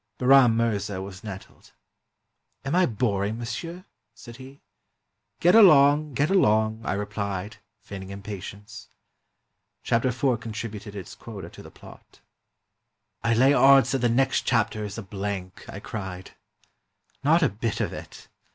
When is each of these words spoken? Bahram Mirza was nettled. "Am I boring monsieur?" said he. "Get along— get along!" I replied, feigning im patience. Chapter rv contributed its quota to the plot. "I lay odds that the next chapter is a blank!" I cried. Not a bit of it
Bahram 0.17 0.57
Mirza 0.57 0.99
was 0.99 1.23
nettled. 1.23 1.73
"Am 2.65 2.73
I 2.73 2.87
boring 2.87 3.37
monsieur?" 3.37 3.85
said 4.15 4.37
he. 4.37 4.63
"Get 5.39 5.53
along— 5.53 6.13
get 6.15 6.31
along!" 6.31 6.81
I 6.83 6.93
replied, 6.93 7.57
feigning 7.83 8.09
im 8.09 8.23
patience. 8.23 8.89
Chapter 9.83 10.09
rv 10.09 10.41
contributed 10.41 10.95
its 10.95 11.13
quota 11.13 11.51
to 11.51 11.61
the 11.61 11.69
plot. 11.69 12.19
"I 13.23 13.35
lay 13.35 13.53
odds 13.53 13.91
that 13.91 13.99
the 13.99 14.09
next 14.09 14.41
chapter 14.41 14.83
is 14.83 14.97
a 14.97 15.03
blank!" 15.03 15.65
I 15.69 15.79
cried. 15.79 16.31
Not 17.23 17.43
a 17.43 17.47
bit 17.49 17.79
of 17.79 17.93
it 17.93 18.27